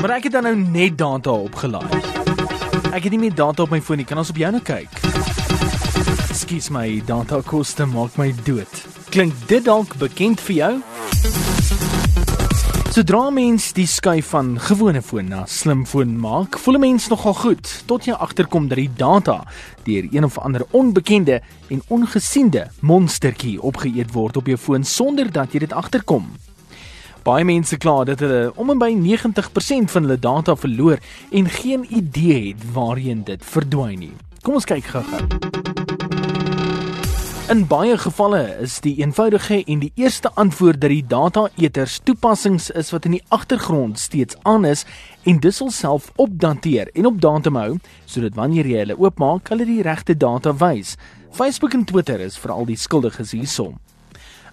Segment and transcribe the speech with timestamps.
[0.00, 1.88] Maar ek het dan nou net data opgelaai.
[2.92, 4.06] Ek het nie meer data op my foon nie.
[4.06, 5.00] Kan ons op jou nou kyk?
[6.28, 8.82] Ekskuus my, data koste maak my dood.
[9.10, 10.72] Klink dit dalk bekend vir jou?
[12.98, 17.82] Sodra mens die skuif van gewone foon na slimfoon maak, voel 'n mens nogal goed
[17.86, 19.44] tot jy agterkom dat die data
[19.84, 25.52] deur een of ander onbekende en ongesiende monstertjie opgeëet word op jou foon sonder dat
[25.52, 26.26] jy dit agterkom.
[27.28, 30.96] Baie mense kla dat hulle om en by 90% van hulle data verloor
[31.36, 34.14] en geen idee het waarheen dit verdwyn nie.
[34.40, 35.20] Kom ons kyk gou-gou.
[37.52, 42.94] In baie gevalle is die eenvoudige en die eerste antwoord dat die data-eters toepassings is
[42.96, 44.86] wat in die agtergrond steeds aan is
[45.28, 47.74] en dis self opdateer en op datum hou
[48.06, 50.96] sodat wanneer jy hulle oopmaak, hulle die regte data wys.
[51.36, 53.76] Facebook en Twitter is veral die skuldiges hierson.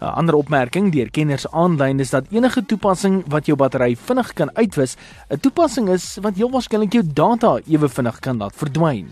[0.00, 4.50] 'n Ander opmerking deur kenners aanlyn is dat enige toepassing wat jou battery vinnig kan
[4.56, 4.96] uitwis,
[5.30, 9.08] 'n toepassing is wat heel waarskynlik jou data ewe vinnig kan laat verdwyn.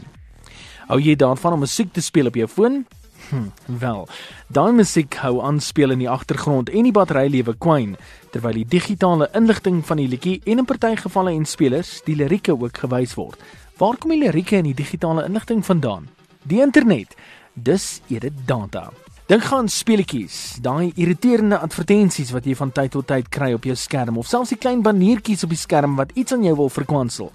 [0.88, 2.86] Hou jy daarvan om musiek te speel op jou foon?
[3.30, 4.08] Hm, wel,
[4.48, 7.96] daai musiek hou aan speel in die agtergrond en die battery lewe kwyn
[8.30, 12.52] terwyl die digitale inligting van die liedjie en in party gevalle en spelers die lirieke
[12.52, 13.38] ook gewys word.
[13.78, 16.08] Waar kom die lirieke en die digitale inligting vandaan?
[16.42, 17.16] Die internet.
[17.54, 18.90] Dis eerder data.
[19.32, 23.72] Dink gaan speletjies, daai irriterende advertensies wat jy van tyd tot tyd kry op jou
[23.80, 27.30] skerm of selfs die klein baniertjies op die skerm wat iets aan jou wil verkwansel.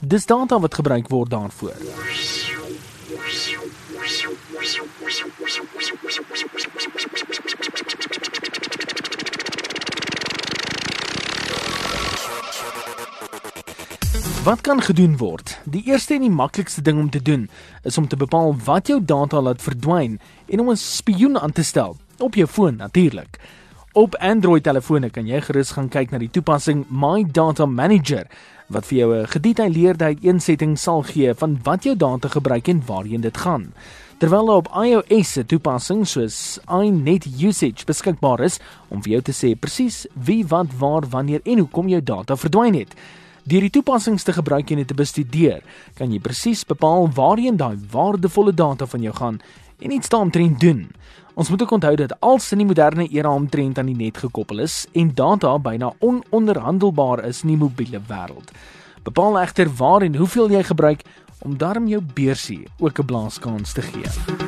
[0.00, 1.76] Dis data wat gebruik word daarvoor.
[14.44, 15.60] Wat kan gedoen word?
[15.64, 17.48] Die eerste en die maklikste ding om te doen
[17.82, 21.62] is om te bepaal wat jou data laat verdwyn en om 'n spioen aan te
[21.62, 23.38] stel op jou foon natuurlik.
[23.92, 28.26] Op Android telefone kan jy gerus gaan kyk na die toepassing My Data Manager
[28.72, 33.20] wat vir jou 'n gedetailleerde uiteensetting sal gee van wat jou data gebruik en waarheen
[33.20, 33.72] dit gaan.
[34.18, 39.58] Terwyl op iOS se toepassing soos iNet Usage beskikbaar is om vir jou te sê
[39.58, 42.94] presies wie wat waar wanneer en hoekom jou data verdwyn het.
[43.42, 45.62] Deur die toepassings te gebruik en dit te bestudeer,
[45.98, 49.40] kan jy presies bepaal waarheen daai waardevolle data van jou gaan
[49.82, 50.84] en iets daaromtrent doen.
[51.34, 54.62] Ons moet ook onthou dat als in die moderne era omtrent aan die net gekoppel
[54.62, 58.54] is en data byna ononderhandelbaar is in die mobiele wêreld.
[59.02, 61.02] Bepaal egter waar en hoeveel jy gebruik
[61.42, 64.41] om daarom jou beursie ook 'n blaaskans te gee.